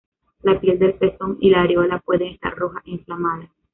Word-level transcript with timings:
La 0.41 0.59
piel 0.59 0.79
del 0.79 0.95
pezón 0.95 1.37
y 1.41 1.51
la 1.51 1.61
areola 1.61 1.99
puede 1.99 2.31
estar 2.31 2.55
roja 2.55 2.81
e 2.87 2.89
inflamada. 2.89 3.47